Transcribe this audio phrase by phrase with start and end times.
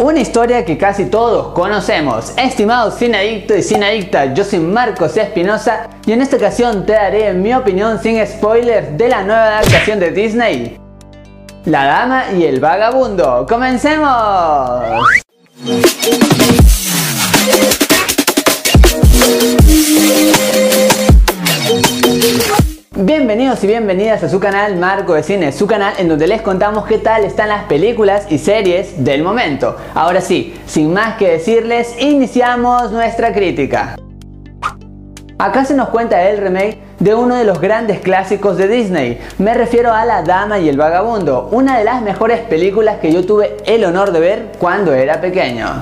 [0.00, 2.32] Una historia que casi todos conocemos.
[2.36, 7.52] Estimado adicto y adicta, yo soy Marcos Espinosa y en esta ocasión te daré mi
[7.52, 10.78] opinión sin spoilers de la nueva adaptación de Disney.
[11.64, 13.44] La Dama y el Vagabundo.
[13.48, 14.84] ¡Comencemos!
[23.00, 26.84] Bienvenidos y bienvenidas a su canal Marco de Cine, su canal en donde les contamos
[26.84, 29.76] qué tal están las películas y series del momento.
[29.94, 33.94] Ahora sí, sin más que decirles, iniciamos nuestra crítica.
[35.38, 39.20] Acá se nos cuenta el remake de uno de los grandes clásicos de Disney.
[39.38, 43.24] Me refiero a La Dama y el Vagabundo, una de las mejores películas que yo
[43.24, 45.78] tuve el honor de ver cuando era pequeño.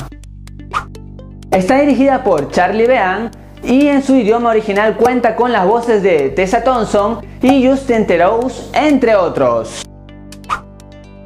[1.50, 3.30] Está dirigida por Charlie Bean
[3.66, 8.52] y en su idioma original cuenta con las voces de Tessa Thompson y Justin Theroux,
[8.72, 9.82] entre otros.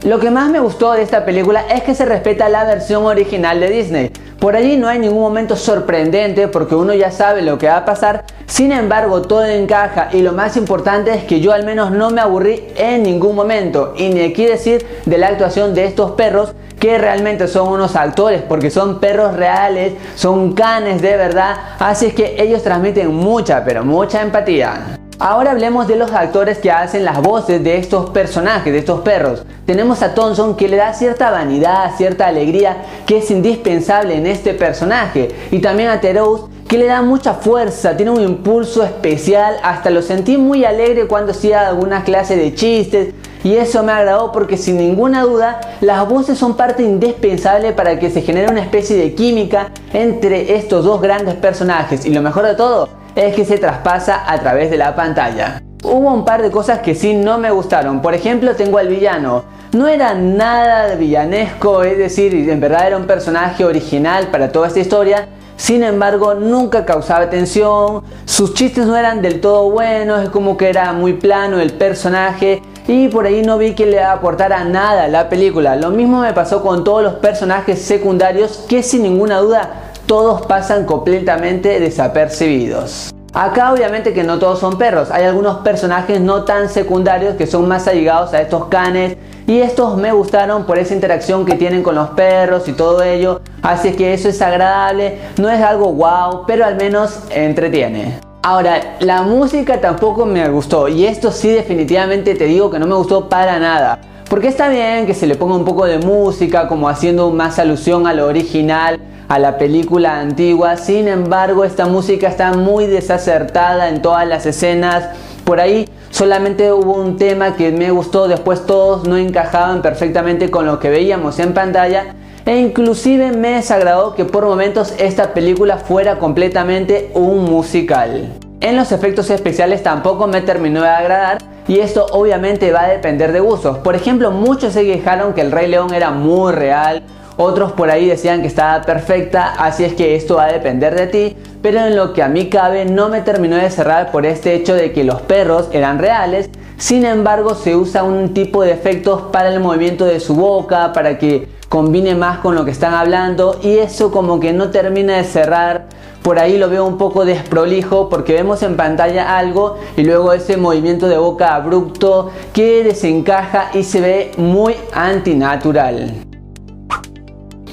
[0.05, 3.61] Lo que más me gustó de esta película es que se respeta la versión original
[3.61, 4.11] de Disney.
[4.39, 7.85] Por allí no hay ningún momento sorprendente porque uno ya sabe lo que va a
[7.85, 12.09] pasar, sin embargo todo encaja y lo más importante es que yo al menos no
[12.09, 16.55] me aburrí en ningún momento y ni aquí decir de la actuación de estos perros
[16.81, 22.15] que realmente son unos actores porque son perros reales, son canes de verdad, así es
[22.15, 24.97] que ellos transmiten mucha, pero mucha empatía.
[25.19, 29.45] Ahora hablemos de los actores que hacen las voces de estos personajes, de estos perros.
[29.67, 34.55] Tenemos a Thompson que le da cierta vanidad, cierta alegría que es indispensable en este
[34.55, 35.29] personaje.
[35.51, 40.01] Y también a Terouz que le da mucha fuerza, tiene un impulso especial, hasta lo
[40.01, 44.77] sentí muy alegre cuando hacía alguna clase de chistes, y eso me agradó porque sin
[44.77, 49.71] ninguna duda las voces son parte indispensable para que se genere una especie de química
[49.93, 52.05] entre estos dos grandes personajes.
[52.05, 55.63] Y lo mejor de todo es que se traspasa a través de la pantalla.
[55.83, 59.45] Hubo un par de cosas que sí no me gustaron, por ejemplo tengo al villano.
[59.73, 64.81] No era nada villanesco, es decir, en verdad era un personaje original para toda esta
[64.81, 65.29] historia,
[65.61, 70.71] sin embargo, nunca causaba tensión, sus chistes no eran del todo buenos, es como que
[70.71, 75.09] era muy plano el personaje y por ahí no vi que le aportara nada a
[75.09, 75.77] la película.
[75.77, 79.71] Lo mismo me pasó con todos los personajes secundarios que sin ninguna duda
[80.07, 83.15] todos pasan completamente desapercibidos.
[83.33, 87.69] Acá obviamente que no todos son perros, hay algunos personajes no tan secundarios que son
[87.69, 91.95] más allegados a estos canes y estos me gustaron por esa interacción que tienen con
[91.95, 96.65] los perros y todo ello, así que eso es agradable, no es algo wow, pero
[96.65, 98.30] al menos entretiene.
[98.43, 102.95] Ahora, la música tampoco me gustó y esto sí definitivamente te digo que no me
[102.95, 104.01] gustó para nada.
[104.31, 108.07] Porque está bien que se le ponga un poco de música como haciendo más alusión
[108.07, 108.99] a lo original,
[109.29, 110.79] a la película antigua.
[110.79, 115.11] Sin embargo, esta música está muy desacertada en todas las escenas.
[115.45, 120.65] Por ahí solamente hubo un tema que me gustó, después todos no encajaban perfectamente con
[120.65, 122.15] lo que veíamos en pantalla
[122.51, 128.33] e inclusive me desagradó que por momentos esta película fuera completamente un musical.
[128.61, 131.39] En los efectos especiales tampoco me terminó de agradar
[131.69, 133.79] y esto obviamente va a depender de gustos.
[133.79, 137.05] Por ejemplo, muchos se quejaron que el Rey León era muy real,
[137.37, 141.07] otros por ahí decían que estaba perfecta, así es que esto va a depender de
[141.07, 144.55] ti, pero en lo que a mí cabe no me terminó de cerrar por este
[144.55, 149.23] hecho de que los perros eran reales, sin embargo se usa un tipo de efectos
[149.31, 153.61] para el movimiento de su boca, para que combine más con lo que están hablando
[153.63, 155.87] y eso como que no termina de cerrar.
[156.21, 160.57] Por ahí lo veo un poco desprolijo porque vemos en pantalla algo y luego ese
[160.57, 166.13] movimiento de boca abrupto que desencaja y se ve muy antinatural.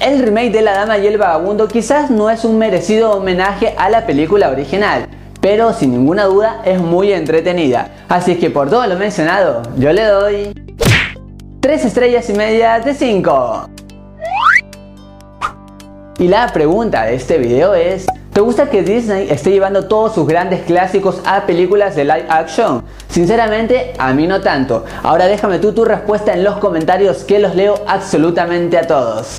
[0.00, 3.90] El remake de La Dama y el Vagabundo quizás no es un merecido homenaje a
[3.90, 5.08] la película original,
[5.40, 7.90] pero sin ninguna duda es muy entretenida.
[8.08, 10.52] Así que por todo lo mencionado, yo le doy
[11.58, 13.70] 3 estrellas y media de 5.
[16.20, 20.26] Y la pregunta de este video es, ¿te gusta que Disney esté llevando todos sus
[20.26, 22.82] grandes clásicos a películas de live action?
[23.08, 24.84] Sinceramente, a mí no tanto.
[25.04, 29.37] Ahora déjame tú tu respuesta en los comentarios que los leo absolutamente a todos.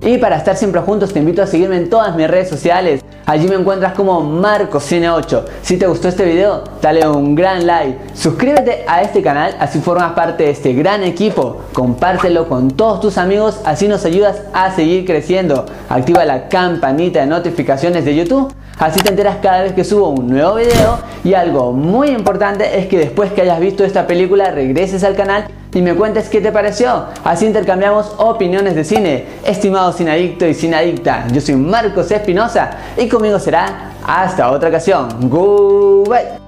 [0.00, 3.02] Y para estar siempre juntos te invito a seguirme en todas mis redes sociales.
[3.26, 5.44] Allí me encuentras como MarcoCine8.
[5.60, 7.98] Si te gustó este video, dale un gran like.
[8.14, 11.64] Suscríbete a este canal, así formas parte de este gran equipo.
[11.72, 15.66] Compártelo con todos tus amigos, así nos ayudas a seguir creciendo.
[15.88, 20.28] Activa la campanita de notificaciones de YouTube, así te enteras cada vez que subo un
[20.28, 20.98] nuevo video.
[21.24, 25.46] Y algo muy importante es que después que hayas visto esta película, regreses al canal
[25.74, 27.06] y me cuentes qué te pareció.
[27.24, 29.24] Así intercambiamos opiniones de cine.
[29.44, 35.08] Estimado adicto y adicta, yo soy Marcos Espinosa y conmigo será hasta otra ocasión.
[35.28, 36.47] Goodbye.